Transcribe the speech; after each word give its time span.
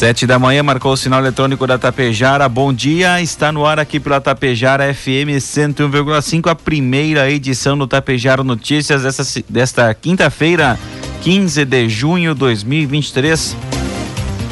Sete 0.00 0.26
da 0.26 0.38
manhã 0.38 0.62
marcou 0.62 0.94
o 0.94 0.96
sinal 0.96 1.20
eletrônico 1.20 1.66
da 1.66 1.76
Tapejara. 1.76 2.48
Bom 2.48 2.72
dia, 2.72 3.20
está 3.20 3.52
no 3.52 3.66
ar 3.66 3.78
aqui 3.78 4.00
pela 4.00 4.18
Tapejara 4.18 4.94
FM 4.94 5.36
101,5, 5.36 6.50
a 6.50 6.54
primeira 6.54 7.30
edição 7.30 7.76
do 7.76 7.86
Tapejara 7.86 8.42
Notícias 8.42 9.02
desta, 9.02 9.44
desta 9.46 9.92
quinta-feira, 9.92 10.78
15 11.20 11.66
de 11.66 11.86
junho 11.90 12.32
de 12.32 12.40
2023. 12.40 13.54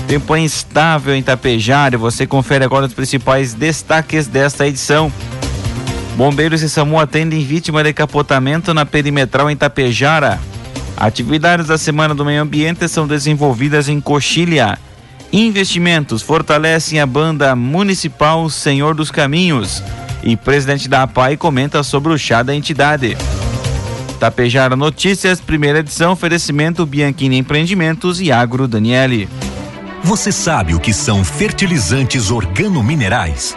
Tempo 0.07 0.37
instável 0.37 1.15
em 1.15 1.23
Tapejara 1.23 1.97
você 1.97 2.27
confere 2.27 2.63
agora 2.63 2.85
os 2.85 2.93
principais 2.93 3.55
destaques 3.55 4.27
desta 4.27 4.69
edição. 4.69 5.11
Bombeiros 6.15 6.61
e 6.61 6.69
SAMU 6.69 7.01
atendem 7.01 7.43
vítima 7.43 7.83
de 7.83 7.95
capotamento 7.95 8.75
na 8.75 8.85
perimetral 8.85 9.51
em 9.51 9.57
Tapejara. 9.57 10.39
Atividades 10.95 11.69
da 11.69 11.79
Semana 11.79 12.15
do 12.15 12.23
Meio 12.23 12.43
Ambiente 12.43 12.87
são 12.87 13.07
desenvolvidas 13.07 13.89
em 13.89 13.99
Coxilha. 13.99 14.79
Investimentos 15.33 16.23
fortalecem 16.23 17.01
a 17.01 17.07
banda 17.07 17.55
municipal 17.55 18.49
Senhor 18.49 18.95
dos 18.95 19.11
Caminhos. 19.11 19.83
E 20.23 20.37
presidente 20.37 20.89
da 20.89 21.03
APAI 21.03 21.37
comenta 21.37 21.83
sobre 21.83 22.13
o 22.13 22.19
chá 22.19 22.43
da 22.43 22.55
entidade. 22.55 23.17
Tapejara 24.19 24.75
Notícias, 24.75 25.41
primeira 25.41 25.79
edição, 25.81 26.13
oferecimento 26.13 26.85
Bianchini 26.85 27.39
Empreendimentos 27.39 28.21
e 28.21 28.33
Agro 28.33 28.67
Daniele. 28.67 29.29
Você 30.03 30.33
sabe 30.33 30.75
o 30.75 30.81
que 30.81 30.93
são 30.93 31.23
fertilizantes 31.23 32.31
organominerais? 32.31 33.57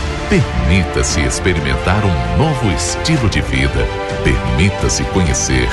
Permita-se 0.31 1.19
experimentar 1.19 2.01
um 2.05 2.37
novo 2.37 2.71
estilo 2.71 3.29
de 3.29 3.41
vida. 3.41 3.85
Permita-se 4.23 5.03
conhecer 5.03 5.67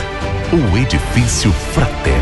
o 0.52 0.76
Edifício 0.76 1.52
Fraterno. 1.52 2.20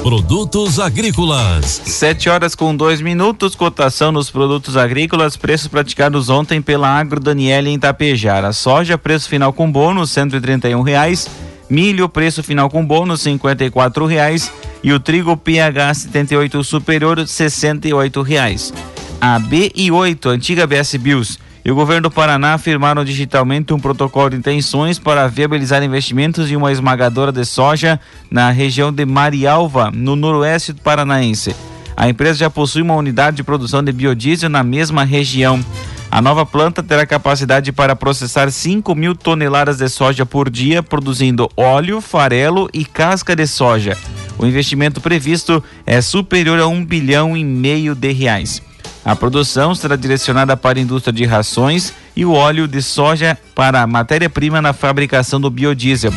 Produtos 0.00 0.78
agrícolas. 0.78 1.82
Sete 1.86 2.28
horas 2.28 2.54
com 2.54 2.76
dois 2.76 3.00
minutos, 3.00 3.56
cotação 3.56 4.12
nos 4.12 4.30
produtos 4.30 4.76
agrícolas, 4.76 5.36
preços 5.36 5.66
praticados 5.66 6.30
ontem 6.30 6.62
pela 6.62 6.86
Agro 6.86 7.18
Daniele 7.18 7.68
em 7.68 7.76
Tapejara. 7.76 8.52
Soja, 8.52 8.96
preço 8.96 9.28
final 9.28 9.52
com 9.52 9.68
bônus, 9.68 10.12
cento 10.12 10.36
e 10.36 10.74
um 10.76 10.82
reais. 10.82 11.28
Milho, 11.68 12.08
preço 12.08 12.44
final 12.44 12.70
com 12.70 12.86
bônus, 12.86 13.22
cinquenta 13.22 13.64
e 13.64 13.72
reais. 14.08 14.52
E 14.84 14.92
o 14.92 15.00
trigo 15.00 15.36
PH 15.36 15.94
78 15.94 16.62
superior, 16.62 17.26
sessenta 17.26 17.88
e 17.88 17.92
reais 18.24 18.72
a 19.20 19.40
BI8, 19.40 20.26
antiga 20.26 20.66
BS 20.66 20.96
Bills, 20.96 21.38
e 21.64 21.70
o 21.70 21.74
governo 21.74 22.02
do 22.02 22.10
Paraná 22.10 22.54
afirmaram 22.54 23.04
digitalmente 23.04 23.72
um 23.72 23.80
protocolo 23.80 24.30
de 24.30 24.36
intenções 24.36 24.98
para 24.98 25.26
viabilizar 25.28 25.82
investimentos 25.82 26.50
em 26.50 26.56
uma 26.56 26.70
esmagadora 26.70 27.32
de 27.32 27.44
soja 27.44 27.98
na 28.30 28.50
região 28.50 28.92
de 28.92 29.06
Marialva, 29.06 29.90
no 29.90 30.14
noroeste 30.14 30.74
do 30.74 30.82
paranaense. 30.82 31.56
A 31.96 32.08
empresa 32.08 32.40
já 32.40 32.50
possui 32.50 32.82
uma 32.82 32.94
unidade 32.94 33.38
de 33.38 33.42
produção 33.42 33.82
de 33.82 33.92
biodiesel 33.92 34.50
na 34.50 34.62
mesma 34.62 35.04
região. 35.04 35.64
A 36.10 36.20
nova 36.20 36.44
planta 36.44 36.82
terá 36.82 37.06
capacidade 37.06 37.72
para 37.72 37.96
processar 37.96 38.50
5 38.50 38.94
mil 38.94 39.14
toneladas 39.14 39.78
de 39.78 39.88
soja 39.88 40.26
por 40.26 40.50
dia, 40.50 40.82
produzindo 40.82 41.48
óleo, 41.56 42.00
farelo 42.00 42.68
e 42.74 42.84
casca 42.84 43.34
de 43.34 43.46
soja. 43.46 43.96
O 44.38 44.44
investimento 44.44 45.00
previsto 45.00 45.62
é 45.86 46.00
superior 46.00 46.60
a 46.60 46.66
um 46.66 46.84
bilhão 46.84 47.36
e 47.36 47.42
meio 47.42 47.94
de 47.94 48.12
reais. 48.12 48.60
A 49.04 49.14
produção 49.14 49.74
será 49.74 49.96
direcionada 49.96 50.56
para 50.56 50.78
a 50.78 50.82
indústria 50.82 51.12
de 51.12 51.24
rações 51.26 51.92
e 52.16 52.24
o 52.24 52.32
óleo 52.32 52.66
de 52.66 52.80
soja 52.80 53.36
para 53.54 53.82
a 53.82 53.86
matéria-prima 53.86 54.62
na 54.62 54.72
fabricação 54.72 55.40
do 55.40 55.50
biodiesel. 55.50 56.12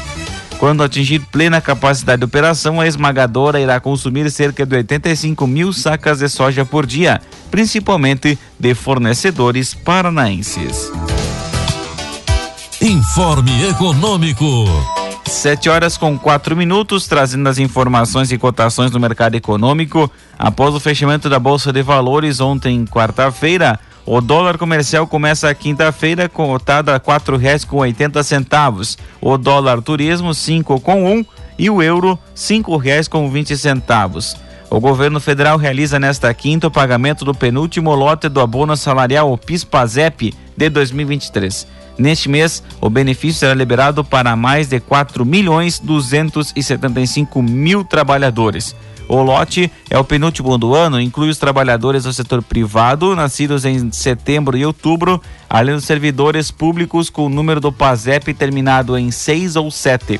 Quando 0.58 0.81
atingir 0.81 1.20
plena 1.31 1.62
capacidade 1.62 2.20
de 2.20 2.26
operação, 2.26 2.81
a 2.81 2.88
esmagadora 2.88 3.59
irá 3.59 3.80
consumir 3.80 4.31
cerca 4.31 4.66
de 4.66 4.76
85 4.76 5.46
mil 5.46 5.72
sacas 5.72 6.20
de 6.20 6.30
soja 6.30 6.66
por 6.66 6.86
dia, 6.86 7.22
principalmente 7.52 8.40
de 8.59 8.74
fornecedores 8.74 9.74
paranaenses. 9.74 10.92
Informe 12.81 13.70
Econômico. 13.70 14.66
Sete 15.28 15.70
horas 15.70 15.98
com 15.98 16.18
quatro 16.18 16.56
minutos, 16.56 17.06
trazendo 17.06 17.48
as 17.50 17.60
informações 17.60 18.32
e 18.32 18.38
cotações 18.38 18.92
do 18.92 19.00
mercado 19.00 19.36
econômico. 19.36 20.10
Após 20.40 20.74
o 20.74 20.80
fechamento 20.80 21.30
da 21.30 21.38
Bolsa 21.38 21.72
de 21.72 21.84
Valores 21.84 22.40
ontem, 22.40 22.86
quarta-feira, 22.86 23.78
o 24.06 24.22
dólar 24.22 24.58
comercial 24.58 25.06
começa 25.06 25.50
a 25.50 25.54
quinta-feira 25.54 26.30
cotado 26.30 26.92
a 26.92 27.02
oitenta 27.72 28.24
centavos. 28.24 28.98
O 29.22 29.38
dólar 29.38 29.82
turismo 29.82 30.34
cinco 30.34 30.80
com 30.80 31.06
um 31.06 31.26
e 31.59 31.70
o 31.70 31.84
euro 31.84 32.18
cinco 32.34 32.78
reais 32.78 33.08
com 33.08 33.30
vinte 33.30 33.56
centavos. 33.58 34.38
O 34.70 34.80
governo 34.80 35.20
federal 35.20 35.58
realiza 35.58 36.00
nesta 36.00 36.34
quinta 36.34 36.68
o 36.68 36.72
pagamento 36.72 37.24
do 37.24 37.34
penúltimo 37.34 37.94
lote 37.94 38.28
do 38.28 38.40
abono 38.42 38.76
salarial, 38.76 39.32
o 39.32 39.38
PIS/PASEP, 39.38 40.34
de 40.56 40.70
2023. 40.70 41.68
Neste 41.97 42.30
mês, 42.30 42.63
o 42.80 42.90
benefício 42.90 43.40
será 43.40 43.53
liberado 43.53 44.03
para 44.03 44.35
mais 44.35 44.68
de 44.68 44.80
4 44.80 45.25
milhões 45.25 45.80
275 45.80 47.41
mil 47.41 47.84
trabalhadores. 47.84 48.75
O 49.09 49.22
lote 49.22 49.72
é 49.90 49.97
o 49.97 50.03
penúltimo 50.03 50.58
do 50.58 50.75
ano, 50.75 51.00
inclui 51.00 51.30
os 51.30 51.38
trabalhadores 51.38 52.03
do 52.03 52.11
setor 52.11 52.44
privado, 52.44 53.16
nascidos 53.16 53.64
em 53.64 53.90
setembro 53.91 54.58
e 54.58 54.66
outubro, 54.66 55.22
além 55.49 55.76
dos 55.76 55.85
servidores 55.85 56.52
públicos 56.52 57.09
com 57.09 57.26
o 57.26 57.29
número 57.29 57.61
do 57.61 57.72
PASEP 57.72 58.34
terminado 58.34 58.97
em 58.97 59.09
6 59.09 59.55
ou 59.55 59.72
7. 59.72 60.20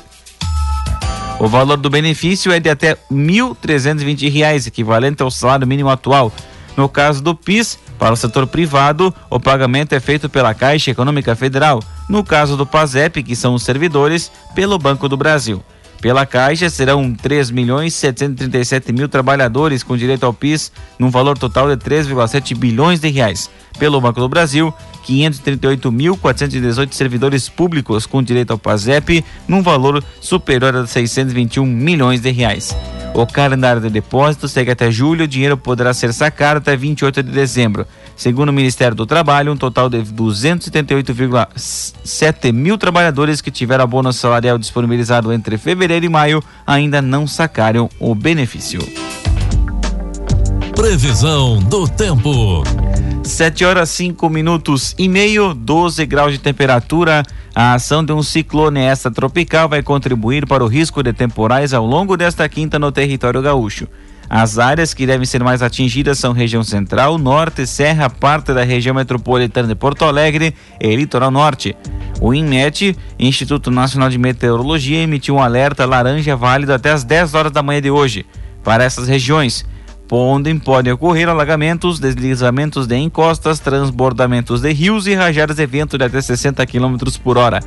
O 1.38 1.46
valor 1.46 1.76
do 1.76 1.90
benefício 1.90 2.50
é 2.50 2.58
de 2.58 2.70
até 2.70 2.92
R$ 2.92 2.96
1.320, 3.12 4.66
equivalente 4.66 5.22
ao 5.22 5.30
salário 5.30 5.66
mínimo 5.66 5.90
atual. 5.90 6.32
No 6.78 6.88
caso 6.88 7.20
do 7.20 7.34
PIS, 7.34 7.76
para 7.98 8.12
o 8.12 8.16
setor 8.16 8.46
privado, 8.46 9.12
o 9.28 9.40
pagamento 9.40 9.94
é 9.94 10.00
feito 10.00 10.28
pela 10.28 10.54
Caixa 10.54 10.92
Econômica 10.92 11.34
Federal. 11.34 11.82
No 12.08 12.22
caso 12.22 12.56
do 12.56 12.64
PASEP, 12.64 13.24
que 13.24 13.34
são 13.34 13.54
os 13.54 13.64
servidores, 13.64 14.30
pelo 14.54 14.78
Banco 14.78 15.08
do 15.08 15.16
Brasil. 15.16 15.60
Pela 16.00 16.24
Caixa, 16.24 16.70
serão 16.70 17.12
3 17.12 17.50
milhões 17.50 17.94
737 17.94 18.92
mil 18.92 19.08
trabalhadores 19.08 19.82
com 19.82 19.96
direito 19.96 20.24
ao 20.24 20.32
PIS, 20.32 20.70
num 21.00 21.10
valor 21.10 21.36
total 21.36 21.66
de 21.66 21.76
3,7 21.84 22.56
bilhões 22.56 23.00
de 23.00 23.08
reais. 23.08 23.50
Pelo 23.76 24.00
Banco 24.00 24.20
do 24.20 24.28
Brasil, 24.28 24.72
538.418 25.04 26.92
servidores 26.92 27.48
públicos 27.48 28.06
com 28.06 28.22
direito 28.22 28.52
ao 28.52 28.58
PASEP, 28.58 29.24
num 29.48 29.62
valor 29.64 30.00
superior 30.20 30.76
a 30.76 30.86
621 30.86 31.66
milhões 31.66 32.20
de 32.20 32.30
reais. 32.30 32.72
O 33.14 33.26
calendário 33.26 33.80
de 33.80 33.88
depósito 33.90 34.46
segue 34.48 34.70
até 34.70 34.88
julho, 34.90 35.24
o 35.24 35.28
dinheiro 35.28 35.56
poderá 35.56 35.92
ser 35.92 36.12
sacado 36.12 36.58
até 36.58 36.76
28 36.76 37.20
de 37.22 37.32
dezembro. 37.32 37.86
Segundo 38.16 38.50
o 38.50 38.52
Ministério 38.52 38.94
do 38.94 39.06
Trabalho, 39.06 39.52
um 39.52 39.56
total 39.56 39.88
de 39.88 39.98
278,7 39.98 42.52
mil 42.52 42.78
trabalhadores 42.78 43.40
que 43.40 43.50
tiveram 43.50 43.82
abono 43.84 44.12
salarial 44.12 44.58
disponibilizado 44.58 45.32
entre 45.32 45.58
fevereiro 45.58 46.06
e 46.06 46.08
maio 46.08 46.40
ainda 46.66 47.02
não 47.02 47.26
sacaram 47.26 47.90
o 47.98 48.14
benefício. 48.14 48.80
Previsão 50.74 51.58
do 51.58 51.88
tempo. 51.88 52.62
7 53.22 53.64
horas 53.64 53.90
5 53.90 54.28
minutos 54.30 54.94
e 54.98 55.08
meio, 55.08 55.52
12 55.54 56.06
graus 56.06 56.32
de 56.32 56.38
temperatura. 56.38 57.22
A 57.54 57.74
ação 57.74 58.04
de 58.04 58.12
um 58.12 58.22
ciclone 58.22 58.80
extratropical 58.80 59.68
vai 59.68 59.82
contribuir 59.82 60.46
para 60.46 60.64
o 60.64 60.68
risco 60.68 61.02
de 61.02 61.12
temporais 61.12 61.74
ao 61.74 61.84
longo 61.84 62.16
desta 62.16 62.48
quinta 62.48 62.78
no 62.78 62.92
território 62.92 63.42
gaúcho. 63.42 63.86
As 64.30 64.58
áreas 64.58 64.92
que 64.92 65.06
devem 65.06 65.24
ser 65.24 65.42
mais 65.42 65.62
atingidas 65.62 66.18
são 66.18 66.32
região 66.32 66.62
central, 66.62 67.16
norte, 67.16 67.66
serra, 67.66 68.10
parte 68.10 68.52
da 68.52 68.62
região 68.62 68.94
metropolitana 68.94 69.66
de 69.66 69.74
Porto 69.74 70.04
Alegre 70.04 70.54
e 70.80 70.94
litoral 70.94 71.30
norte. 71.30 71.74
O 72.20 72.34
INMET, 72.34 72.96
Instituto 73.18 73.70
Nacional 73.70 74.10
de 74.10 74.18
Meteorologia, 74.18 74.98
emitiu 74.98 75.36
um 75.36 75.42
alerta 75.42 75.86
laranja 75.86 76.36
válido 76.36 76.74
até 76.74 76.90
as 76.90 77.04
10 77.04 77.34
horas 77.34 77.52
da 77.52 77.62
manhã 77.62 77.80
de 77.80 77.90
hoje 77.90 78.26
para 78.62 78.84
essas 78.84 79.08
regiões 79.08 79.64
onde 80.10 80.54
podem 80.54 80.92
ocorrer 80.92 81.28
alagamentos, 81.28 81.98
deslizamentos 81.98 82.86
de 82.86 82.96
encostas, 82.96 83.60
transbordamentos 83.60 84.60
de 84.62 84.72
rios 84.72 85.06
e 85.06 85.14
rajadas 85.14 85.56
de 85.56 85.66
vento 85.66 85.98
de 85.98 86.04
até 86.04 86.20
60 86.20 86.64
km 86.66 86.96
por 87.22 87.36
hora. 87.36 87.60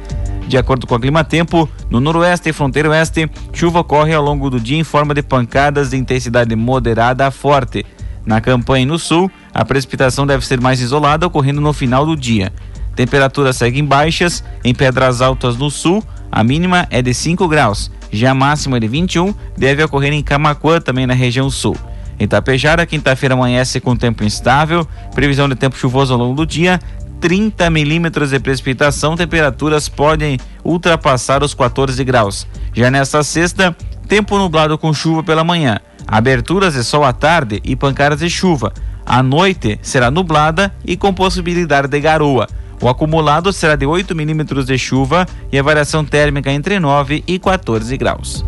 De 0.47 0.57
acordo 0.57 0.87
com 0.87 0.95
o 0.95 0.99
Clima 0.99 1.23
Tempo, 1.23 1.69
no 1.89 1.99
noroeste 1.99 2.49
e 2.49 2.53
fronteira 2.53 2.89
oeste, 2.89 3.29
chuva 3.53 3.79
ocorre 3.79 4.13
ao 4.13 4.23
longo 4.23 4.49
do 4.49 4.59
dia 4.59 4.77
em 4.77 4.83
forma 4.83 5.13
de 5.13 5.21
pancadas 5.21 5.91
de 5.91 5.97
intensidade 5.97 6.55
moderada 6.55 7.27
a 7.27 7.31
forte. 7.31 7.85
Na 8.25 8.41
campanha 8.41 8.83
e 8.83 8.85
no 8.85 8.99
sul, 8.99 9.31
a 9.53 9.63
precipitação 9.63 10.27
deve 10.27 10.45
ser 10.45 10.59
mais 10.59 10.81
isolada, 10.81 11.27
ocorrendo 11.27 11.61
no 11.61 11.73
final 11.73 12.05
do 12.05 12.15
dia. 12.15 12.51
Temperaturas 12.95 13.55
seguem 13.55 13.85
baixas, 13.85 14.43
em 14.63 14.75
Pedras 14.75 15.21
Altas 15.21 15.55
no 15.57 15.69
sul, 15.71 16.03
a 16.31 16.43
mínima 16.43 16.87
é 16.89 17.01
de 17.01 17.13
5 17.13 17.47
graus, 17.47 17.89
já 18.11 18.31
a 18.31 18.35
máxima 18.35 18.77
é 18.77 18.79
de 18.79 18.87
21, 18.87 19.33
deve 19.57 19.83
ocorrer 19.83 20.13
em 20.13 20.21
Camacuã, 20.21 20.79
também 20.79 21.07
na 21.07 21.13
região 21.13 21.49
sul. 21.49 21.77
Em 22.21 22.27
Tapejara, 22.27 22.85
quinta-feira 22.85 23.33
amanhece 23.33 23.81
com 23.81 23.95
tempo 23.95 24.23
instável, 24.23 24.87
previsão 25.15 25.49
de 25.49 25.55
tempo 25.55 25.75
chuvoso 25.75 26.13
ao 26.13 26.19
longo 26.19 26.35
do 26.35 26.45
dia, 26.45 26.79
30 27.19 27.67
milímetros 27.71 28.29
de 28.29 28.39
precipitação, 28.39 29.15
temperaturas 29.15 29.89
podem 29.89 30.37
ultrapassar 30.63 31.41
os 31.41 31.55
14 31.55 32.03
graus. 32.03 32.45
Já 32.75 32.91
nesta 32.91 33.23
sexta, 33.23 33.75
tempo 34.07 34.37
nublado 34.37 34.77
com 34.77 34.93
chuva 34.93 35.23
pela 35.23 35.43
manhã, 35.43 35.79
aberturas 36.07 36.75
de 36.75 36.83
sol 36.83 37.03
à 37.03 37.11
tarde 37.11 37.59
e 37.63 37.75
pancadas 37.75 38.19
de 38.19 38.29
chuva. 38.29 38.71
À 39.03 39.23
noite 39.23 39.79
será 39.81 40.11
nublada 40.11 40.71
e 40.85 40.95
com 40.95 41.11
possibilidade 41.11 41.87
de 41.87 41.99
garoa. 41.99 42.47
O 42.79 42.87
acumulado 42.87 43.51
será 43.51 43.75
de 43.75 43.87
8 43.87 44.15
milímetros 44.15 44.67
de 44.67 44.77
chuva 44.77 45.25
e 45.51 45.57
a 45.57 45.63
variação 45.63 46.05
térmica 46.05 46.51
entre 46.51 46.79
9 46.79 47.23
e 47.25 47.39
14 47.39 47.97
graus. 47.97 48.45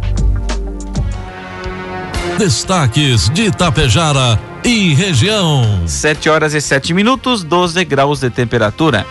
Destaques 2.38 3.30
de 3.30 3.44
Itapejara 3.44 4.40
e 4.64 4.94
região. 4.96 5.88
7 5.88 6.30
horas 6.30 6.54
e 6.54 6.60
7 6.60 6.94
minutos, 6.94 7.44
12 7.44 7.86
graus 7.86 8.20
de 8.20 8.30
temperatura. 8.30 9.06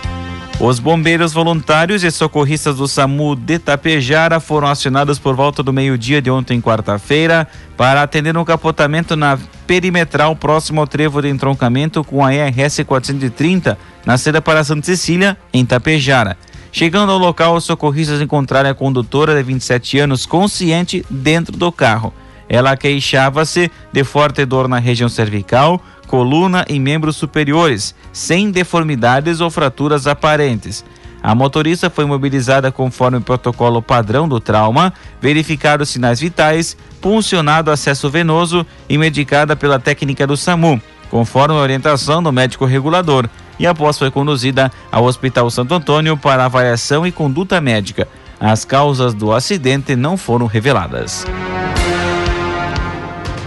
Os 0.58 0.80
bombeiros 0.80 1.32
voluntários 1.32 2.02
e 2.02 2.10
socorristas 2.10 2.76
do 2.76 2.88
SAMU 2.88 3.36
de 3.36 3.54
Itapejara 3.54 4.40
foram 4.40 4.68
acionados 4.68 5.18
por 5.18 5.36
volta 5.36 5.62
do 5.62 5.72
meio-dia 5.72 6.20
de 6.20 6.30
ontem, 6.30 6.60
quarta-feira, 6.60 7.46
para 7.76 8.02
atender 8.02 8.36
um 8.36 8.44
capotamento 8.44 9.14
na 9.16 9.38
perimetral 9.66 10.34
próximo 10.34 10.80
ao 10.80 10.86
trevo 10.86 11.22
de 11.22 11.28
entroncamento 11.28 12.02
com 12.02 12.24
a 12.24 12.34
ERS 12.34 12.80
430, 12.84 13.78
na 14.04 14.18
seda 14.18 14.42
para 14.42 14.64
Santa 14.64 14.86
Cecília, 14.86 15.38
em 15.52 15.62
Itapejara. 15.62 16.36
Chegando 16.72 17.12
ao 17.12 17.18
local, 17.18 17.54
os 17.54 17.64
socorristas 17.64 18.20
encontraram 18.20 18.70
a 18.70 18.74
condutora 18.74 19.34
de 19.34 19.42
27 19.42 20.00
anos 20.00 20.26
consciente 20.26 21.04
dentro 21.08 21.56
do 21.56 21.70
carro. 21.70 22.12
Ela 22.52 22.76
queixava-se 22.76 23.70
de 23.90 24.04
forte 24.04 24.44
dor 24.44 24.68
na 24.68 24.78
região 24.78 25.08
cervical, 25.08 25.82
coluna 26.06 26.66
e 26.68 26.78
membros 26.78 27.16
superiores, 27.16 27.94
sem 28.12 28.50
deformidades 28.50 29.40
ou 29.40 29.50
fraturas 29.50 30.06
aparentes. 30.06 30.84
A 31.22 31.34
motorista 31.34 31.88
foi 31.88 32.04
mobilizada 32.04 32.70
conforme 32.70 33.16
o 33.16 33.22
protocolo 33.22 33.80
padrão 33.80 34.28
do 34.28 34.38
trauma, 34.38 34.92
verificados 35.18 35.88
sinais 35.88 36.20
vitais, 36.20 36.76
puncionado 37.00 37.70
acesso 37.70 38.10
venoso 38.10 38.66
e 38.86 38.98
medicada 38.98 39.56
pela 39.56 39.78
técnica 39.78 40.26
do 40.26 40.36
SAMU, 40.36 40.78
conforme 41.08 41.54
a 41.54 41.58
orientação 41.58 42.22
do 42.22 42.30
médico 42.30 42.66
regulador, 42.66 43.30
e 43.58 43.66
após 43.66 43.98
foi 43.98 44.10
conduzida 44.10 44.70
ao 44.90 45.04
Hospital 45.04 45.48
Santo 45.48 45.72
Antônio 45.72 46.18
para 46.18 46.44
avaliação 46.44 47.06
e 47.06 47.12
conduta 47.12 47.62
médica. 47.62 48.06
As 48.38 48.62
causas 48.62 49.14
do 49.14 49.32
acidente 49.32 49.96
não 49.96 50.18
foram 50.18 50.44
reveladas. 50.44 51.24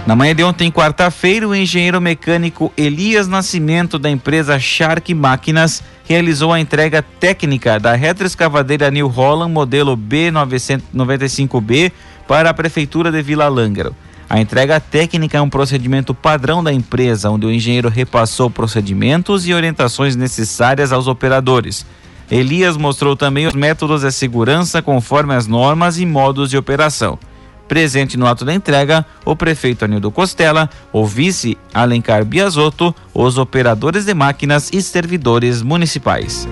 Na 0.05 0.15
manhã 0.15 0.35
de 0.35 0.43
ontem, 0.43 0.71
quarta-feira, 0.71 1.47
o 1.47 1.55
engenheiro 1.55 1.99
mecânico 1.99 2.71
Elias 2.77 3.27
Nascimento, 3.27 3.97
da 3.97 4.07
empresa 4.07 4.59
Shark 4.59 5.11
Máquinas, 5.15 5.81
realizou 6.03 6.53
a 6.53 6.59
entrega 6.59 7.01
técnica 7.01 7.79
da 7.79 7.95
retroescavadeira 7.95 8.91
New 8.91 9.07
Holland 9.07 9.51
modelo 9.51 9.97
B995B 9.97 11.91
para 12.27 12.51
a 12.51 12.53
Prefeitura 12.53 13.11
de 13.11 13.19
Vila 13.23 13.47
Lângaro. 13.47 13.95
A 14.29 14.39
entrega 14.39 14.79
técnica 14.79 15.39
é 15.39 15.41
um 15.41 15.49
procedimento 15.49 16.13
padrão 16.13 16.63
da 16.63 16.71
empresa, 16.71 17.31
onde 17.31 17.47
o 17.47 17.51
engenheiro 17.51 17.89
repassou 17.89 18.47
procedimentos 18.47 19.47
e 19.47 19.55
orientações 19.55 20.15
necessárias 20.15 20.91
aos 20.91 21.07
operadores. 21.07 21.83
Elias 22.29 22.77
mostrou 22.77 23.15
também 23.15 23.47
os 23.47 23.55
métodos 23.55 24.01
de 24.01 24.11
segurança 24.11 24.83
conforme 24.83 25.33
as 25.33 25.47
normas 25.47 25.97
e 25.97 26.05
modos 26.05 26.51
de 26.51 26.57
operação. 26.57 27.17
Presente 27.67 28.17
no 28.17 28.27
ato 28.27 28.45
da 28.45 28.53
entrega, 28.53 29.05
o 29.23 29.35
prefeito 29.35 29.85
Anildo 29.85 30.11
Costela, 30.11 30.69
o 30.93 31.05
vice 31.05 31.57
Alencar 31.73 32.23
Biasotto, 32.23 32.93
os 33.13 33.37
operadores 33.37 34.05
de 34.05 34.13
máquinas 34.13 34.69
e 34.71 34.81
servidores 34.81 35.61
municipais. 35.61 36.47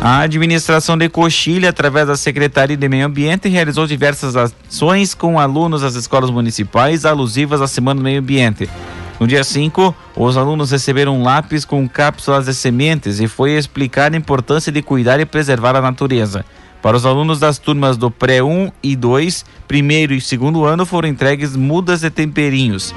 A 0.00 0.20
administração 0.20 0.96
de 0.96 1.08
Coxilha, 1.08 1.70
através 1.70 2.06
da 2.06 2.16
Secretaria 2.16 2.76
de 2.76 2.88
Meio 2.88 3.04
Ambiente, 3.04 3.48
realizou 3.48 3.84
diversas 3.84 4.36
ações 4.36 5.12
com 5.12 5.40
alunos 5.40 5.82
das 5.82 5.96
escolas 5.96 6.30
municipais 6.30 7.04
alusivas 7.04 7.60
à 7.60 7.66
Semana 7.66 7.98
do 7.98 8.04
Meio 8.04 8.20
Ambiente. 8.20 8.70
No 9.18 9.26
dia 9.26 9.42
5, 9.42 9.92
os 10.14 10.36
alunos 10.36 10.70
receberam 10.70 11.16
um 11.16 11.24
lápis 11.24 11.64
com 11.64 11.88
cápsulas 11.88 12.46
de 12.46 12.54
sementes 12.54 13.18
e 13.18 13.26
foi 13.26 13.56
explicada 13.56 14.16
a 14.16 14.18
importância 14.18 14.70
de 14.70 14.80
cuidar 14.80 15.18
e 15.18 15.26
preservar 15.26 15.74
a 15.74 15.82
natureza. 15.82 16.44
Para 16.82 16.96
os 16.96 17.04
alunos 17.04 17.40
das 17.40 17.58
turmas 17.58 17.96
do 17.96 18.10
pré-1 18.10 18.72
e 18.82 18.94
2, 18.94 19.44
primeiro 19.66 20.14
e 20.14 20.20
segundo 20.20 20.64
ano 20.64 20.86
foram 20.86 21.08
entregues 21.08 21.56
mudas 21.56 22.00
de 22.00 22.10
temperinhos. 22.10 22.94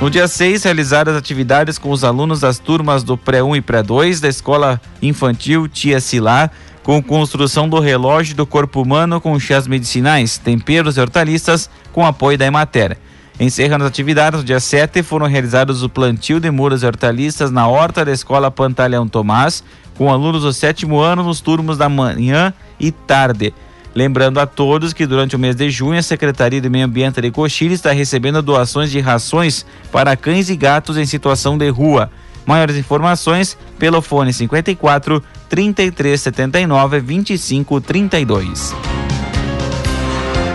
No 0.00 0.10
dia 0.10 0.28
6, 0.28 0.64
realizaram 0.64 1.12
as 1.12 1.18
atividades 1.18 1.78
com 1.78 1.90
os 1.90 2.04
alunos 2.04 2.40
das 2.40 2.58
turmas 2.58 3.02
do 3.02 3.16
pré-1 3.16 3.56
e 3.56 3.60
pré-2 3.62 4.20
da 4.20 4.28
Escola 4.28 4.80
Infantil 5.00 5.68
Tia 5.68 6.00
Silá, 6.00 6.50
com 6.82 7.02
construção 7.02 7.68
do 7.68 7.80
relógio 7.80 8.36
do 8.36 8.46
corpo 8.46 8.82
humano 8.82 9.20
com 9.20 9.38
chás 9.40 9.66
medicinais, 9.66 10.36
temperos 10.36 10.96
e 10.96 11.00
hortaliças, 11.00 11.70
com 11.92 12.04
apoio 12.04 12.36
da 12.36 12.44
Emater. 12.44 12.98
Encerrando 13.38 13.84
as 13.84 13.90
atividades, 13.90 14.40
no 14.40 14.46
dia 14.46 14.60
7 14.60 15.02
foram 15.02 15.26
realizados 15.26 15.82
o 15.82 15.88
plantio 15.88 16.40
de 16.40 16.50
muras 16.50 16.82
e 16.82 16.86
hortaliças 16.86 17.50
na 17.50 17.66
horta 17.68 18.04
da 18.04 18.12
Escola 18.12 18.50
Pantaleão 18.50 19.08
Tomás, 19.08 19.64
com 19.96 20.12
alunos 20.12 20.42
do 20.42 20.52
sétimo 20.52 20.98
ano 20.98 21.22
nos 21.22 21.40
turnos 21.40 21.78
da 21.78 21.88
manhã 21.88 22.52
e 22.78 22.90
tarde. 22.90 23.52
Lembrando 23.94 24.38
a 24.38 24.46
todos 24.46 24.92
que 24.92 25.06
durante 25.06 25.34
o 25.34 25.38
mês 25.38 25.56
de 25.56 25.70
junho 25.70 25.98
a 25.98 26.02
Secretaria 26.02 26.60
de 26.60 26.68
Meio 26.68 26.84
Ambiente 26.84 27.20
de 27.20 27.30
Coxilha 27.30 27.72
está 27.72 27.92
recebendo 27.92 28.42
doações 28.42 28.90
de 28.90 29.00
rações 29.00 29.64
para 29.90 30.14
cães 30.14 30.50
e 30.50 30.56
gatos 30.56 30.98
em 30.98 31.06
situação 31.06 31.56
de 31.56 31.68
rua. 31.70 32.10
Maiores 32.44 32.76
informações 32.76 33.56
pelo 33.78 34.02
fone 34.02 34.32
54 34.32 35.22
33 35.48 36.20
79 36.20 37.00
25 37.00 37.80
32. 37.80 38.74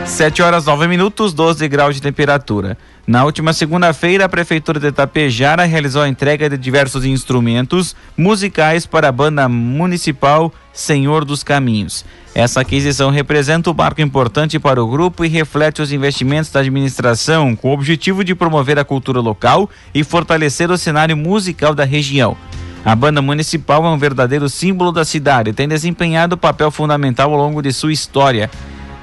7 0.05 0.41
horas 0.41 0.65
9 0.65 0.87
minutos, 0.87 1.33
12 1.33 1.67
graus 1.67 1.95
de 1.95 2.01
temperatura. 2.01 2.77
Na 3.11 3.25
última 3.25 3.51
segunda-feira, 3.51 4.23
a 4.23 4.29
Prefeitura 4.29 4.79
de 4.79 4.87
Itapejara 4.87 5.65
realizou 5.65 6.01
a 6.01 6.07
entrega 6.07 6.49
de 6.49 6.57
diversos 6.57 7.03
instrumentos 7.03 7.93
musicais 8.15 8.85
para 8.85 9.09
a 9.09 9.11
banda 9.11 9.49
municipal 9.49 10.49
Senhor 10.71 11.25
dos 11.25 11.43
Caminhos. 11.43 12.05
Essa 12.33 12.61
aquisição 12.61 13.09
representa 13.09 13.69
um 13.69 13.73
marco 13.73 13.99
importante 13.99 14.57
para 14.57 14.81
o 14.81 14.87
grupo 14.87 15.25
e 15.25 15.27
reflete 15.27 15.81
os 15.81 15.91
investimentos 15.91 16.49
da 16.51 16.61
administração 16.61 17.53
com 17.53 17.71
o 17.71 17.73
objetivo 17.73 18.23
de 18.23 18.33
promover 18.33 18.79
a 18.79 18.85
cultura 18.85 19.19
local 19.19 19.69
e 19.93 20.05
fortalecer 20.05 20.71
o 20.71 20.77
cenário 20.77 21.17
musical 21.17 21.75
da 21.75 21.83
região. 21.83 22.37
A 22.85 22.95
banda 22.95 23.21
municipal 23.21 23.85
é 23.85 23.89
um 23.89 23.97
verdadeiro 23.97 24.47
símbolo 24.47 24.89
da 24.89 25.03
cidade 25.03 25.49
e 25.49 25.53
tem 25.53 25.67
desempenhado 25.67 26.37
papel 26.37 26.71
fundamental 26.71 27.33
ao 27.33 27.37
longo 27.37 27.61
de 27.61 27.73
sua 27.73 27.91
história. 27.91 28.49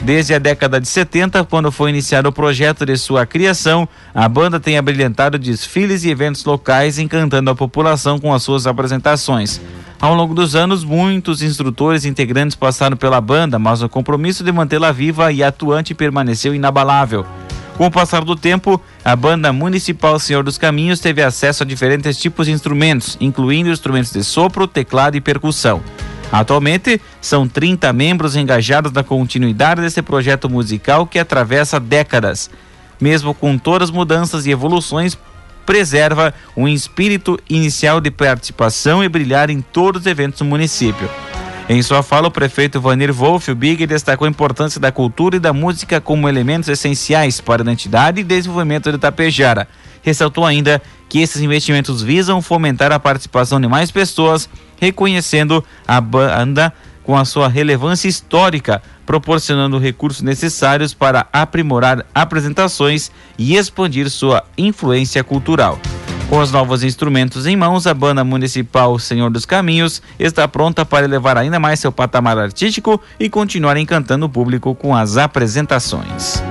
Desde 0.02 0.32
a 0.32 0.38
década 0.38 0.80
de 0.80 0.86
70, 0.86 1.44
quando 1.44 1.72
foi 1.72 1.90
iniciado 1.90 2.28
o 2.28 2.32
projeto 2.32 2.86
de 2.86 2.96
sua 2.96 3.26
criação, 3.26 3.88
a 4.14 4.28
banda 4.28 4.60
tem 4.60 4.78
abrilhantado 4.78 5.38
desfiles 5.38 6.04
e 6.04 6.10
eventos 6.10 6.44
locais, 6.44 6.98
encantando 6.98 7.50
a 7.50 7.54
população 7.54 8.18
com 8.18 8.32
as 8.32 8.42
suas 8.42 8.66
apresentações. 8.66 9.60
Ao 10.00 10.14
longo 10.14 10.32
dos 10.32 10.54
anos, 10.54 10.84
muitos 10.84 11.42
instrutores 11.42 12.04
e 12.04 12.08
integrantes 12.08 12.54
passaram 12.54 12.96
pela 12.96 13.20
banda, 13.20 13.58
mas 13.58 13.82
o 13.82 13.88
compromisso 13.88 14.44
de 14.44 14.52
mantê-la 14.52 14.92
viva 14.92 15.32
e 15.32 15.42
atuante 15.42 15.92
permaneceu 15.94 16.54
inabalável. 16.54 17.26
Com 17.76 17.86
o 17.86 17.90
passar 17.90 18.24
do 18.24 18.36
tempo, 18.36 18.80
a 19.04 19.16
banda 19.16 19.52
municipal 19.52 20.18
Senhor 20.18 20.44
dos 20.44 20.58
Caminhos 20.58 21.00
teve 21.00 21.22
acesso 21.22 21.64
a 21.64 21.66
diferentes 21.66 22.16
tipos 22.16 22.46
de 22.46 22.52
instrumentos, 22.52 23.16
incluindo 23.20 23.70
instrumentos 23.70 24.12
de 24.12 24.22
sopro, 24.22 24.68
teclado 24.68 25.16
e 25.16 25.20
percussão. 25.20 25.82
Atualmente, 26.30 27.00
são 27.20 27.49
30 27.49 27.92
membros 27.92 28.37
engajados 28.37 28.92
na 28.92 29.02
continuidade 29.02 29.80
desse 29.80 30.02
projeto 30.02 30.49
musical 30.49 31.06
que 31.06 31.18
atravessa 31.18 31.80
décadas. 31.80 32.50
Mesmo 33.00 33.32
com 33.32 33.56
todas 33.56 33.88
as 33.88 33.94
mudanças 33.94 34.47
e 34.47 34.50
evoluções, 34.50 35.16
preserva 35.64 36.35
um 36.56 36.66
espírito 36.66 37.38
inicial 37.49 38.00
de 38.00 38.11
participação 38.11 39.02
e 39.02 39.08
brilhar 39.08 39.50
em 39.50 39.61
todos 39.61 40.02
os 40.02 40.06
eventos 40.06 40.38
do 40.38 40.44
município. 40.44 41.08
Em 41.70 41.82
sua 41.82 42.02
fala, 42.02 42.28
o 42.28 42.30
prefeito 42.30 42.80
Vanir 42.80 43.12
Wolff, 43.12 43.52
Big, 43.54 43.87
destacou 43.87 44.25
a 44.25 44.30
importância 44.30 44.80
da 44.80 44.90
cultura 44.90 45.37
e 45.37 45.38
da 45.38 45.52
música 45.52 46.00
como 46.00 46.26
elementos 46.26 46.66
essenciais 46.66 47.42
para 47.42 47.60
a 47.60 47.64
identidade 47.64 48.22
e 48.22 48.25
desenvolvimento 48.25 48.90
de 48.90 48.96
Tapejara. 48.96 49.68
Ressaltou 50.00 50.46
ainda 50.46 50.80
que 51.10 51.20
esses 51.20 51.42
investimentos 51.42 52.00
visam 52.00 52.40
fomentar 52.40 52.90
a 52.90 52.98
participação 52.98 53.60
de 53.60 53.68
mais 53.68 53.90
pessoas, 53.90 54.48
reconhecendo 54.80 55.62
a 55.87 56.00
banda 56.00 56.72
com 57.04 57.14
a 57.14 57.26
sua 57.26 57.48
relevância 57.48 58.08
histórica, 58.08 58.82
proporcionando 59.04 59.78
recursos 59.78 60.22
necessários 60.22 60.94
para 60.94 61.26
aprimorar 61.30 62.06
apresentações 62.14 63.10
e 63.37 63.56
expandir 63.56 64.08
sua 64.08 64.42
influência 64.56 65.22
cultural. 65.22 65.78
Com 66.28 66.40
os 66.40 66.52
novos 66.52 66.82
instrumentos 66.82 67.47
em 67.47 67.56
mãos, 67.56 67.87
a 67.87 67.94
banda 67.94 68.23
municipal 68.23 68.99
Senhor 68.99 69.30
dos 69.30 69.47
Caminhos 69.47 70.02
está 70.18 70.47
pronta 70.47 70.85
para 70.85 71.06
elevar 71.06 71.38
ainda 71.38 71.58
mais 71.58 71.80
seu 71.80 71.90
patamar 71.90 72.37
artístico 72.37 73.00
e 73.18 73.30
continuar 73.30 73.78
encantando 73.78 74.26
o 74.26 74.28
público 74.28 74.75
com 74.75 74.94
as 74.94 75.16
apresentações. 75.16 76.42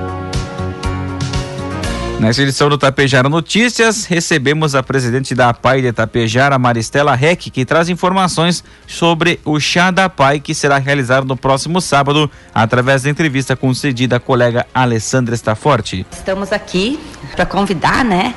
Nesta 2.20 2.42
edição 2.42 2.68
do 2.68 2.80
Tapejara 2.80 3.30
Notícias, 3.30 4.06
recebemos 4.06 4.74
a 4.74 4.82
presidente 4.82 5.36
da 5.36 5.50
APAI 5.50 5.84
de 5.84 5.94
Tapejara, 5.94 6.58
Maristela 6.58 7.14
Reck, 7.14 7.52
que 7.52 7.64
traz 7.64 7.88
informações 7.90 8.64
sobre 8.88 9.40
o 9.46 9.60
Chá 9.60 9.92
da 9.92 10.06
APAI 10.06 10.40
que 10.40 10.56
será 10.56 10.80
realizado 10.80 11.28
no 11.28 11.38
próximo 11.38 11.80
sábado, 11.80 12.30
através 12.52 13.04
da 13.04 13.12
entrevista 13.12 13.56
concedida 13.56 14.16
à 14.16 14.20
colega 14.20 14.66
Alessandra 14.74 15.36
Staforte. 15.36 16.08
Estamos 16.12 16.52
aqui 16.52 17.00
para 17.36 17.46
convidar, 17.46 18.04
né, 18.04 18.34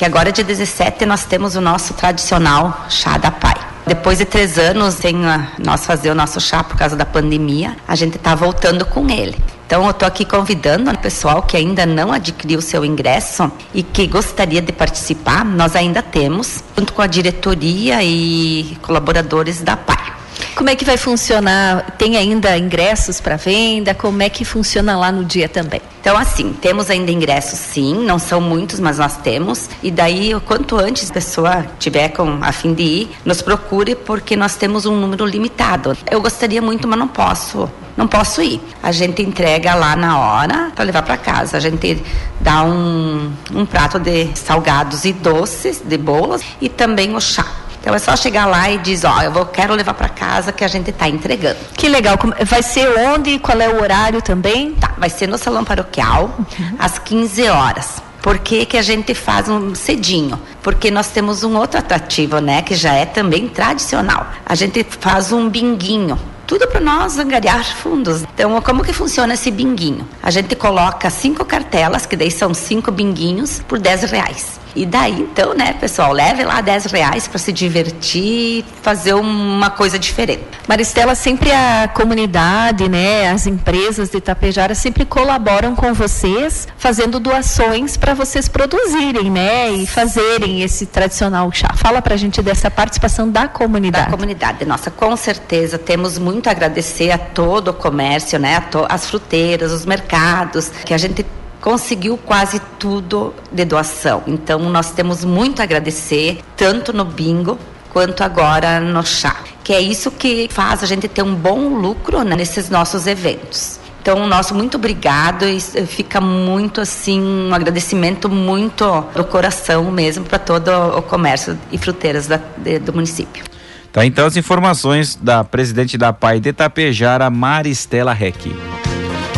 que 0.00 0.04
agora 0.06 0.32
dia 0.32 0.42
17 0.42 1.04
nós 1.04 1.26
temos 1.26 1.56
o 1.56 1.60
nosso 1.60 1.92
tradicional 1.92 2.86
Chá 2.88 3.18
da 3.18 3.30
Pai. 3.30 3.54
Depois 3.86 4.16
de 4.16 4.24
três 4.24 4.58
anos 4.58 4.94
sem 4.94 5.26
a, 5.26 5.48
nós 5.58 5.84
fazer 5.84 6.10
o 6.10 6.14
nosso 6.14 6.40
chá 6.40 6.64
por 6.64 6.74
causa 6.74 6.96
da 6.96 7.04
pandemia, 7.04 7.76
a 7.86 7.94
gente 7.94 8.16
está 8.16 8.34
voltando 8.34 8.86
com 8.86 9.10
ele. 9.10 9.36
Então 9.66 9.84
eu 9.84 9.90
estou 9.90 10.08
aqui 10.08 10.24
convidando 10.24 10.90
o 10.90 10.96
pessoal 10.96 11.42
que 11.42 11.54
ainda 11.54 11.84
não 11.84 12.14
adquiriu 12.14 12.62
seu 12.62 12.82
ingresso 12.82 13.52
e 13.74 13.82
que 13.82 14.06
gostaria 14.06 14.62
de 14.62 14.72
participar, 14.72 15.44
nós 15.44 15.76
ainda 15.76 16.00
temos, 16.00 16.64
junto 16.74 16.94
com 16.94 17.02
a 17.02 17.06
diretoria 17.06 18.02
e 18.02 18.78
colaboradores 18.80 19.60
da 19.60 19.76
PAI. 19.76 20.19
Como 20.54 20.68
é 20.68 20.76
que 20.76 20.84
vai 20.84 20.96
funcionar? 20.96 21.92
Tem 21.98 22.16
ainda 22.16 22.56
ingressos 22.56 23.20
para 23.20 23.36
venda? 23.36 23.94
Como 23.94 24.22
é 24.22 24.28
que 24.28 24.44
funciona 24.44 24.96
lá 24.98 25.10
no 25.10 25.24
dia 25.24 25.48
também? 25.48 25.80
Então, 26.00 26.16
assim, 26.16 26.52
temos 26.52 26.90
ainda 26.90 27.10
ingressos 27.10 27.58
sim, 27.58 28.04
não 28.04 28.18
são 28.18 28.40
muitos, 28.40 28.80
mas 28.80 28.98
nós 28.98 29.18
temos. 29.18 29.68
E 29.82 29.90
daí, 29.90 30.34
quanto 30.46 30.76
antes 30.76 31.10
a 31.10 31.12
pessoa 31.12 31.66
tiver 31.78 32.08
com 32.08 32.38
a 32.42 32.52
fim 32.52 32.72
de 32.72 32.82
ir, 32.82 33.10
nos 33.24 33.42
procure, 33.42 33.94
porque 33.94 34.34
nós 34.34 34.56
temos 34.56 34.86
um 34.86 34.96
número 34.96 35.26
limitado. 35.26 35.96
Eu 36.10 36.20
gostaria 36.20 36.62
muito, 36.62 36.88
mas 36.88 36.98
não 36.98 37.08
posso. 37.08 37.70
Não 37.96 38.08
posso 38.08 38.40
ir. 38.40 38.60
A 38.82 38.92
gente 38.92 39.20
entrega 39.20 39.74
lá 39.74 39.94
na 39.94 40.18
hora 40.18 40.72
para 40.74 40.84
levar 40.84 41.02
para 41.02 41.18
casa. 41.18 41.58
A 41.58 41.60
gente 41.60 42.02
dá 42.40 42.62
um, 42.62 43.30
um 43.52 43.66
prato 43.66 43.98
de 43.98 44.30
salgados 44.34 45.04
e 45.04 45.12
doces, 45.12 45.82
de 45.84 45.98
bolas, 45.98 46.42
e 46.60 46.68
também 46.68 47.14
o 47.14 47.20
chá. 47.20 47.59
Então 47.80 47.94
é 47.94 47.98
só 47.98 48.14
chegar 48.14 48.46
lá 48.46 48.70
e 48.70 48.78
diz, 48.78 49.04
ó, 49.04 49.22
eu 49.22 49.32
vou, 49.32 49.46
quero 49.46 49.74
levar 49.74 49.94
para 49.94 50.08
casa 50.08 50.52
que 50.52 50.62
a 50.64 50.68
gente 50.68 50.90
está 50.90 51.08
entregando. 51.08 51.58
Que 51.74 51.88
legal. 51.88 52.16
Vai 52.44 52.62
ser 52.62 52.88
onde? 52.98 53.38
Qual 53.38 53.58
é 53.60 53.68
o 53.68 53.80
horário 53.80 54.20
também? 54.20 54.74
Tá, 54.74 54.94
vai 54.98 55.08
ser 55.08 55.26
no 55.26 55.38
salão 55.38 55.64
paroquial 55.64 56.34
uhum. 56.38 56.76
às 56.78 56.98
15 56.98 57.48
horas. 57.48 58.02
Por 58.22 58.38
que, 58.38 58.66
que 58.66 58.76
a 58.76 58.82
gente 58.82 59.14
faz 59.14 59.48
um 59.48 59.74
cedinho? 59.74 60.38
Porque 60.62 60.90
nós 60.90 61.08
temos 61.08 61.42
um 61.42 61.56
outro 61.56 61.78
atrativo, 61.78 62.38
né? 62.38 62.60
Que 62.60 62.74
já 62.74 62.92
é 62.92 63.06
também 63.06 63.48
tradicional. 63.48 64.26
A 64.44 64.54
gente 64.54 64.84
faz 64.84 65.32
um 65.32 65.48
binguinho 65.48 66.18
tudo 66.50 66.66
para 66.66 66.80
nós 66.80 67.16
angariar 67.16 67.64
fundos. 67.64 68.24
Então, 68.24 68.60
como 68.60 68.82
que 68.82 68.92
funciona 68.92 69.34
esse 69.34 69.52
binguinho? 69.52 70.04
A 70.20 70.32
gente 70.32 70.56
coloca 70.56 71.08
cinco 71.08 71.44
cartelas, 71.44 72.06
que 72.06 72.16
daí 72.16 72.28
são 72.28 72.52
cinco 72.52 72.90
binguinhos, 72.90 73.62
por 73.68 73.78
10 73.78 74.10
reais. 74.10 74.58
E 74.74 74.86
daí, 74.86 75.20
então, 75.20 75.54
né, 75.54 75.72
pessoal, 75.72 76.12
leve 76.12 76.44
lá 76.44 76.60
10 76.60 76.86
reais 76.86 77.26
para 77.26 77.38
se 77.38 77.52
divertir, 77.52 78.64
fazer 78.82 79.14
uma 79.14 79.70
coisa 79.70 79.98
diferente. 79.98 80.44
Maristela, 80.68 81.14
sempre 81.14 81.50
a 81.52 81.88
comunidade, 81.92 82.88
né, 82.88 83.30
as 83.30 83.46
empresas 83.46 84.10
de 84.10 84.18
Itapejara 84.18 84.74
sempre 84.74 85.04
colaboram 85.04 85.74
com 85.74 85.92
vocês, 85.92 86.68
fazendo 86.76 87.18
doações 87.18 87.96
para 87.96 88.14
vocês 88.14 88.48
produzirem, 88.48 89.30
né, 89.30 89.70
e 89.70 89.86
fazerem 89.86 90.62
esse 90.62 90.86
tradicional 90.86 91.50
chá. 91.52 91.72
Fala 91.74 92.00
para 92.00 92.14
a 92.14 92.18
gente 92.18 92.40
dessa 92.42 92.70
participação 92.70 93.28
da 93.28 93.48
comunidade. 93.48 94.06
Da 94.06 94.10
comunidade, 94.10 94.64
nossa, 94.64 94.90
com 94.90 95.16
certeza 95.16 95.78
temos 95.78 96.18
muito 96.18 96.48
a 96.48 96.52
agradecer 96.52 97.10
a 97.10 97.18
todo 97.18 97.68
o 97.68 97.74
comércio, 97.74 98.38
né, 98.38 98.62
as 98.88 99.06
fruteiras, 99.06 99.72
os 99.72 99.84
mercados, 99.84 100.68
que 100.84 100.94
a 100.94 100.98
gente 100.98 101.24
conseguiu 101.60 102.16
quase 102.16 102.60
tudo 102.78 103.34
de 103.52 103.64
doação. 103.64 104.22
Então 104.26 104.58
nós 104.70 104.92
temos 104.92 105.24
muito 105.24 105.60
a 105.60 105.64
agradecer, 105.64 106.40
tanto 106.56 106.92
no 106.92 107.04
bingo 107.04 107.58
quanto 107.90 108.22
agora 108.22 108.80
no 108.80 109.04
chá. 109.04 109.36
Que 109.62 109.72
é 109.72 109.80
isso 109.80 110.10
que 110.10 110.48
faz 110.50 110.82
a 110.82 110.86
gente 110.86 111.06
ter 111.06 111.22
um 111.22 111.34
bom 111.34 111.68
lucro 111.68 112.22
né, 112.22 112.34
nesses 112.36 112.70
nossos 112.70 113.06
eventos. 113.06 113.78
Então, 114.02 114.26
nosso 114.26 114.54
muito 114.54 114.78
obrigado 114.78 115.44
e 115.44 115.60
fica 115.60 116.22
muito 116.22 116.80
assim, 116.80 117.20
um 117.20 117.54
agradecimento 117.54 118.30
muito 118.30 119.04
do 119.14 119.22
coração 119.24 119.90
mesmo 119.90 120.24
para 120.24 120.38
todo 120.38 120.70
o 120.70 121.02
comércio 121.02 121.58
e 121.70 121.76
fruteiras 121.76 122.26
da, 122.26 122.40
de, 122.56 122.78
do 122.78 122.94
município. 122.94 123.44
Tá, 123.92 124.06
então 124.06 124.26
as 124.26 124.36
informações 124.36 125.16
da 125.16 125.44
presidente 125.44 125.98
da 125.98 126.14
PAI 126.14 126.40
de 126.40 126.52
Tapejara, 126.52 127.28
Maristela 127.28 128.14
Reck. 128.14 128.50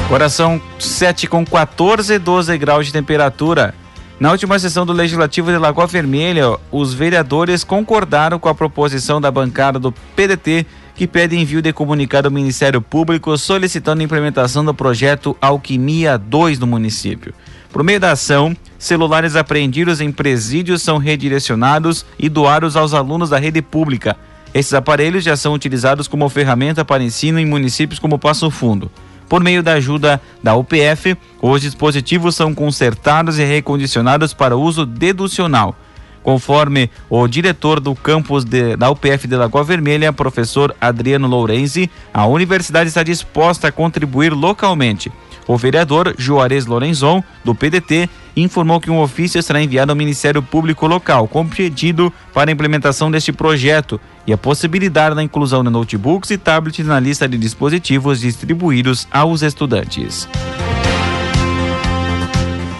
Coração 0.09 0.61
7 0.79 1.27
com 1.27 1.45
14, 1.45 2.19
12 2.19 2.59
graus 2.59 2.87
de 2.87 2.93
temperatura. 2.93 3.75
Na 4.21 4.31
última 4.31 4.59
sessão 4.59 4.85
do 4.85 4.93
Legislativo 4.93 5.51
de 5.51 5.59
Lagoa 5.59 5.87
Vermelha, 5.87 6.57
os 6.71 6.95
vereadores 6.95 7.65
concordaram 7.65 8.39
com 8.39 8.49
a 8.49 8.55
proposição 8.55 9.21
da 9.21 9.31
bancada 9.31 9.79
do 9.79 9.91
PDT 10.15 10.67
que 10.95 11.07
pede 11.07 11.37
envio 11.37 11.63
de 11.63 11.73
comunicado 11.73 12.29
ao 12.29 12.33
Ministério 12.33 12.81
Público 12.81 13.37
solicitando 13.37 14.03
a 14.03 14.05
implementação 14.05 14.65
do 14.65 14.75
projeto 14.75 15.37
Alquimia 15.41 16.19
2 16.19 16.59
no 16.59 16.67
município. 16.67 17.35
Por 17.73 17.83
meio 17.83 17.99
da 17.99 18.13
ação, 18.13 18.55
celulares 18.79 19.35
apreendidos 19.35 20.01
em 20.01 20.13
presídios 20.13 20.83
são 20.83 20.99
redirecionados 20.99 22.05
e 22.19 22.29
doados 22.29 22.77
aos 22.77 22.93
alunos 22.93 23.31
da 23.31 23.39
rede 23.39 23.63
pública. 23.63 24.17
Esses 24.53 24.75
aparelhos 24.75 25.25
já 25.25 25.35
são 25.35 25.55
utilizados 25.55 26.07
como 26.07 26.29
ferramenta 26.29 26.85
para 26.85 27.03
ensino 27.03 27.41
em 27.41 27.47
municípios 27.47 27.99
como 27.99 28.19
Passo 28.19 28.51
Fundo. 28.51 28.91
Por 29.33 29.43
meio 29.43 29.63
da 29.63 29.73
ajuda 29.73 30.21
da 30.43 30.55
UPF, 30.55 31.17
os 31.41 31.63
dispositivos 31.63 32.37
são 32.37 32.55
consertados 32.55 33.39
e 33.39 33.45
recondicionados 33.45 34.35
para 34.35 34.59
uso 34.59 34.85
deducional. 34.85 35.75
Conforme 36.23 36.91
o 37.09 37.27
diretor 37.27 37.81
do 37.81 37.95
campus 37.95 38.45
de, 38.45 38.77
da 38.77 38.91
UPF 38.91 39.27
de 39.27 39.35
Lagoa 39.35 39.65
Vermelha, 39.65 40.13
professor 40.13 40.77
Adriano 40.79 41.27
Lourenzi, 41.27 41.91
a 42.13 42.27
universidade 42.27 42.89
está 42.89 43.03
disposta 43.03 43.69
a 43.69 43.73
contribuir 43.73 44.35
localmente. 44.35 45.11
O 45.49 45.57
vereador 45.57 46.15
Juarez 46.19 46.67
Lorenzon, 46.67 47.25
do 47.43 47.55
PDT, 47.55 48.11
informou 48.37 48.83
que 48.83 48.91
um 48.91 49.01
ofício 49.01 49.43
será 49.43 49.63
enviado 49.63 49.93
ao 49.93 49.97
Ministério 49.97 50.43
Público 50.43 50.87
Local 50.87 51.27
com 51.27 51.49
pedido 51.49 52.13
para 52.35 52.51
a 52.51 52.53
implementação 52.53 53.11
deste 53.11 53.33
projeto 53.33 53.99
e 54.27 54.33
a 54.33 54.39
possibilidade 54.39 55.15
da 55.15 55.23
inclusão 55.23 55.65
de 55.65 55.71
notebooks 55.71 56.31
e 56.31 56.39
tablets 56.39 56.87
na 56.87 57.01
lista 57.01 57.29
de 57.29 57.37
dispositivos 57.37 58.21
distribuídos 58.21 59.07
aos 59.11 59.43
estudantes. 59.43 60.29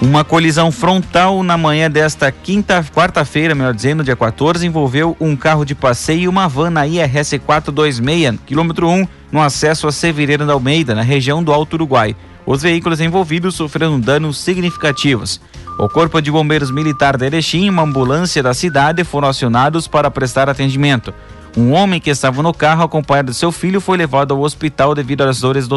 Uma 0.03 0.25
colisão 0.25 0.73
frontal 0.73 1.45
na 1.45 1.57
manhã 1.57 1.89
desta 1.89 2.31
quinta, 2.33 2.85
quarta-feira, 2.93 3.55
melhor 3.55 3.73
dizendo, 3.73 4.03
dia 4.03 4.17
14, 4.17 4.67
envolveu 4.67 5.17
um 5.21 5.37
carro 5.37 5.65
de 5.65 5.77
passeio 5.77 6.23
e 6.23 6.29
uma 6.29 6.49
van 6.49 6.71
na 6.71 6.85
IRS 6.87 7.39
426, 7.39 8.41
quilômetro 8.45 8.89
1, 8.89 9.07
no 9.31 9.41
acesso 9.41 9.87
a 9.87 9.93
Severino 9.93 10.45
da 10.45 10.55
Almeida, 10.55 10.93
na 10.93 11.03
região 11.03 11.43
do 11.43 11.53
Alto 11.53 11.75
Uruguai. 11.75 12.17
os 12.45 12.63
veículos 12.63 13.01
envolvidos 13.01 13.55
sofreram 13.55 14.01
danos 14.01 14.39
significativos. 14.39 15.41
O 15.79 15.89
Corpo 15.89 16.21
de 16.21 16.31
Bombeiros 16.31 16.71
Militar 16.71 17.17
de 17.17 17.25
Erechim 17.25 17.67
e 17.67 17.71
uma 17.71 17.83
ambulância 17.83 18.43
da 18.43 18.53
cidade 18.53 19.05
foram 19.05 19.29
acionados 19.29 19.87
para 19.87 20.11
prestar 20.11 20.49
atendimento. 20.49 21.15
Um 21.57 21.73
homem 21.73 22.01
que 22.01 22.11
estava 22.11 22.43
no 22.43 22.55
carro 22.55 22.83
acompanhado 22.83 23.31
de 23.31 23.37
seu 23.37 23.53
filho 23.53 23.81
foi 23.81 23.99
levado 23.99 24.33
ao 24.33 24.41
hospital 24.41 24.95
devido 24.95 25.23
às 25.23 25.41
dores 25.41 25.69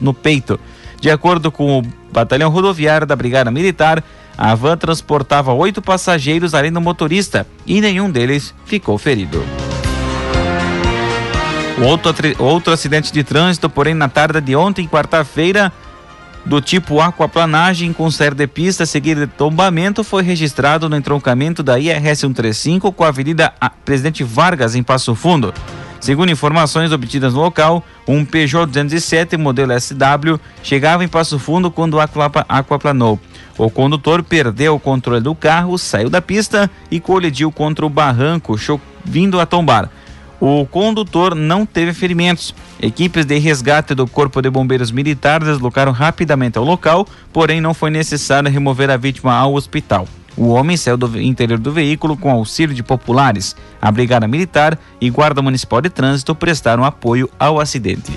no 0.00 0.12
peito. 0.12 0.60
De 1.00 1.10
acordo 1.10 1.50
com 1.50 1.78
o 1.78 1.82
batalhão 2.12 2.50
rodoviário 2.50 3.06
da 3.06 3.16
Brigada 3.16 3.50
Militar, 3.50 4.04
a 4.36 4.54
van 4.54 4.76
transportava 4.76 5.52
oito 5.52 5.80
passageiros 5.80 6.54
além 6.54 6.72
do 6.72 6.80
motorista 6.80 7.46
e 7.66 7.80
nenhum 7.80 8.10
deles 8.10 8.54
ficou 8.64 8.98
ferido. 8.98 9.42
Outro, 11.82 12.14
outro 12.38 12.72
acidente 12.72 13.12
de 13.12 13.24
trânsito, 13.24 13.68
porém, 13.68 13.94
na 13.94 14.08
tarde 14.08 14.40
de 14.40 14.54
ontem, 14.54 14.86
quarta-feira, 14.86 15.72
do 16.44 16.60
tipo 16.60 17.00
aquaplanagem 17.00 17.92
com 17.92 18.10
série 18.10 18.34
de 18.34 18.46
pista 18.46 18.84
seguida 18.84 19.26
de 19.26 19.32
tombamento 19.32 20.02
foi 20.02 20.22
registrado 20.22 20.88
no 20.88 20.96
entroncamento 20.96 21.62
da 21.62 21.78
IRS 21.78 22.20
135 22.20 22.92
com 22.92 23.04
a 23.04 23.08
Avenida 23.08 23.52
Presidente 23.84 24.24
Vargas 24.24 24.74
em 24.74 24.82
Passo 24.82 25.14
Fundo. 25.14 25.54
Segundo 26.00 26.32
informações 26.32 26.90
obtidas 26.90 27.32
no 27.32 27.40
local, 27.40 27.84
um 28.08 28.24
Peugeot 28.24 28.66
207 28.66 29.36
modelo 29.36 29.72
SW 29.80 30.40
chegava 30.60 31.04
em 31.04 31.08
Passo 31.08 31.38
Fundo 31.38 31.70
quando 31.70 31.98
aquaplanou. 32.00 33.20
O 33.56 33.70
condutor 33.70 34.24
perdeu 34.24 34.74
o 34.74 34.80
controle 34.80 35.20
do 35.20 35.32
carro, 35.32 35.78
saiu 35.78 36.10
da 36.10 36.20
pista 36.20 36.68
e 36.90 36.98
colidiu 36.98 37.52
contra 37.52 37.86
o 37.86 37.88
barranco, 37.88 38.56
vindo 39.04 39.38
a 39.38 39.46
tombar. 39.46 39.88
O 40.44 40.66
condutor 40.66 41.36
não 41.36 41.64
teve 41.64 41.94
ferimentos. 41.94 42.52
Equipes 42.80 43.24
de 43.24 43.38
resgate 43.38 43.94
do 43.94 44.08
Corpo 44.08 44.42
de 44.42 44.50
Bombeiros 44.50 44.90
Militar 44.90 45.38
deslocaram 45.38 45.92
rapidamente 45.92 46.58
ao 46.58 46.64
local, 46.64 47.06
porém 47.32 47.60
não 47.60 47.72
foi 47.72 47.90
necessário 47.92 48.50
remover 48.50 48.90
a 48.90 48.96
vítima 48.96 49.32
ao 49.32 49.54
hospital. 49.54 50.04
O 50.36 50.48
homem 50.48 50.76
saiu 50.76 50.96
do 50.96 51.20
interior 51.22 51.60
do 51.60 51.70
veículo 51.70 52.16
com 52.16 52.28
auxílio 52.28 52.74
de 52.74 52.82
populares. 52.82 53.54
A 53.80 53.88
Brigada 53.92 54.26
Militar 54.26 54.76
e 55.00 55.10
Guarda 55.10 55.40
Municipal 55.40 55.80
de 55.80 55.90
Trânsito 55.90 56.34
prestaram 56.34 56.84
apoio 56.84 57.30
ao 57.38 57.60
acidente. 57.60 58.10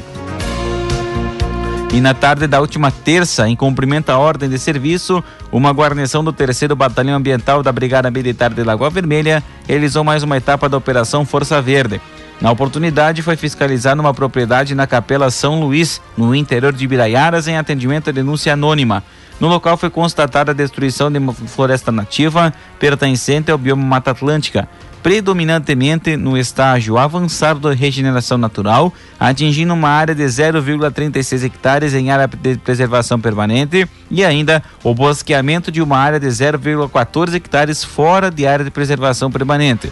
E 1.94 2.02
na 2.02 2.16
tarde 2.16 2.48
da 2.48 2.60
última 2.60 2.90
terça, 2.90 3.48
em 3.48 3.56
cumprimento 3.56 4.10
à 4.10 4.18
ordem 4.18 4.50
de 4.50 4.58
serviço, 4.58 5.24
uma 5.52 5.72
guarnição 5.72 6.24
do 6.24 6.34
3 6.34 6.64
Batalhão 6.76 7.16
Ambiental 7.16 7.62
da 7.62 7.72
Brigada 7.72 8.10
Militar 8.10 8.52
de 8.52 8.64
Lagoa 8.64 8.90
Vermelha 8.90 9.44
realizou 9.68 10.04
mais 10.04 10.24
uma 10.24 10.36
etapa 10.36 10.68
da 10.68 10.76
Operação 10.76 11.24
Força 11.24 11.62
Verde. 11.62 12.02
Na 12.42 12.52
oportunidade, 12.52 13.22
foi 13.22 13.36
fiscalizada 13.38 14.02
uma 14.02 14.14
propriedade 14.14 14.76
na 14.76 14.86
Capela 14.86 15.32
São 15.32 15.60
Luís, 15.60 16.02
no 16.18 16.36
interior 16.36 16.74
de 16.74 16.86
Biraiaras, 16.86 17.48
em 17.48 17.58
atendimento 17.58 18.10
à 18.10 18.14
denúncia 18.14 18.54
anônima. 18.54 19.04
No 19.40 19.48
local 19.48 19.78
foi 19.78 19.90
constatada 19.90 20.52
a 20.52 20.56
destruição 20.56 21.12
de 21.12 21.18
uma 21.18 21.34
floresta 21.34 21.92
nativa 21.92 22.54
pertencente 22.80 23.52
ao 23.52 23.58
bioma 23.58 23.84
Mata 23.84 24.12
Atlântica, 24.12 24.68
predominantemente 25.04 26.18
no 26.18 26.38
estágio 26.38 26.98
avançado 26.98 27.60
da 27.60 27.74
regeneração 27.74 28.38
natural, 28.38 28.94
atingindo 29.20 29.74
uma 29.74 29.90
área 29.90 30.16
de 30.16 30.24
0,36 30.24 31.44
hectares 31.44 31.94
em 31.94 32.12
área 32.12 32.28
de 32.28 32.58
preservação 32.58 33.20
permanente 33.20 33.88
e 34.10 34.26
ainda 34.26 34.64
o 34.84 34.94
bosqueamento 34.96 35.72
de 35.72 35.82
uma 35.82 35.98
área 35.98 36.20
de 36.20 36.28
0,14 36.28 37.36
hectares 37.36 37.84
fora 37.84 38.32
de 38.32 38.48
área 38.48 38.66
de 38.66 38.72
preservação 38.72 39.30
permanente. 39.30 39.92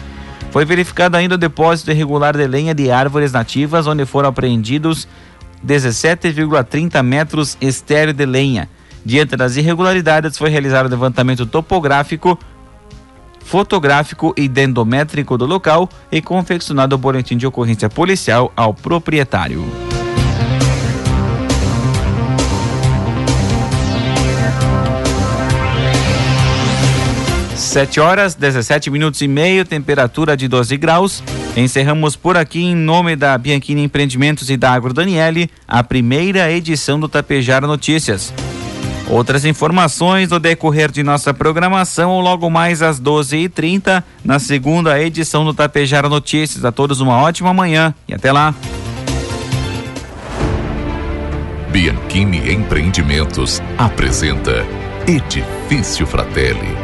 Foi 0.54 0.64
verificado 0.64 1.16
ainda 1.16 1.34
o 1.34 1.36
depósito 1.36 1.90
irregular 1.90 2.36
de 2.36 2.46
lenha 2.46 2.72
de 2.72 2.88
árvores 2.88 3.32
nativas, 3.32 3.88
onde 3.88 4.06
foram 4.06 4.28
apreendidos 4.28 5.08
17,30 5.66 7.02
metros 7.02 7.58
estéreo 7.60 8.14
de 8.14 8.24
lenha. 8.24 8.68
Diante 9.04 9.34
das 9.34 9.56
irregularidades, 9.56 10.38
foi 10.38 10.50
realizado 10.50 10.86
o 10.86 10.90
levantamento 10.90 11.44
topográfico, 11.44 12.38
fotográfico 13.44 14.32
e 14.36 14.46
dendométrico 14.46 15.36
do 15.36 15.44
local 15.44 15.88
e 16.12 16.22
confeccionado 16.22 16.94
o 16.94 16.98
boletim 16.98 17.36
de 17.36 17.48
ocorrência 17.48 17.88
policial 17.88 18.52
ao 18.54 18.72
proprietário. 18.72 19.93
7 27.74 27.98
horas, 27.98 28.36
17 28.36 28.88
minutos 28.88 29.20
e 29.20 29.26
meio, 29.26 29.64
temperatura 29.64 30.36
de 30.36 30.46
12 30.46 30.76
graus. 30.76 31.24
Encerramos 31.56 32.14
por 32.14 32.36
aqui, 32.36 32.62
em 32.62 32.72
nome 32.72 33.16
da 33.16 33.36
Bianchini 33.36 33.82
Empreendimentos 33.82 34.48
e 34.48 34.56
da 34.56 34.70
Agro 34.70 34.94
Daniele, 34.94 35.50
a 35.66 35.82
primeira 35.82 36.52
edição 36.52 37.00
do 37.00 37.08
Tapejara 37.08 37.66
Notícias. 37.66 38.32
Outras 39.10 39.44
informações 39.44 40.30
no 40.30 40.38
decorrer 40.38 40.88
de 40.92 41.02
nossa 41.02 41.34
programação, 41.34 42.20
logo 42.20 42.48
mais 42.48 42.80
às 42.80 43.00
12h30, 43.00 44.04
na 44.24 44.38
segunda 44.38 45.02
edição 45.02 45.44
do 45.44 45.52
Tapejara 45.52 46.08
Notícias. 46.08 46.64
A 46.64 46.70
todos 46.70 47.00
uma 47.00 47.20
ótima 47.22 47.52
manhã 47.52 47.92
e 48.06 48.14
até 48.14 48.30
lá. 48.30 48.54
Bianchini 51.72 52.52
Empreendimentos 52.52 53.60
apresenta 53.76 54.64
Edifício 55.08 56.06
Fratelli 56.06 56.83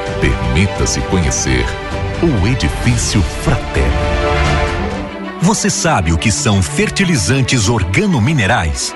Permita-se 0.21 1.01
conhecer 1.01 1.65
o 2.21 2.47
Edifício 2.47 3.23
Fraterno. 3.43 3.91
Você 5.41 5.67
sabe 5.67 6.13
o 6.13 6.17
que 6.19 6.31
são 6.31 6.61
fertilizantes 6.61 7.67
organominerais? 7.67 8.95